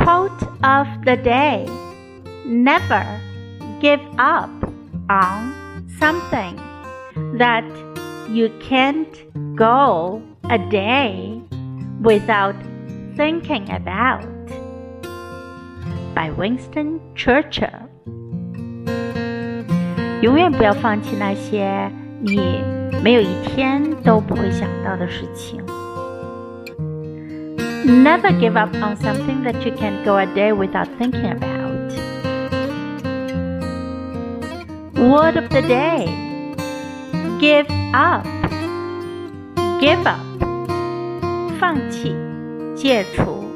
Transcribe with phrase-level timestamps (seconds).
[0.00, 1.66] Quote of the day
[2.44, 3.04] Never
[3.80, 4.50] give up
[5.08, 6.56] on something
[7.38, 7.64] that
[8.28, 11.40] you can't go a day
[12.02, 12.56] without
[13.16, 14.26] thinking about.
[16.14, 17.88] By Winston Churchill.
[20.22, 21.90] 永远不要放弃那些
[22.22, 22.60] 你
[23.02, 25.62] 没有一天都不会想到的事情。
[27.84, 31.56] Never give up on something that you can't go a day without thinking about.
[34.94, 36.26] Word of the day
[37.38, 38.24] Give up.
[39.78, 40.24] Give up.
[41.60, 42.14] 放弃，
[42.74, 43.49] 戒除。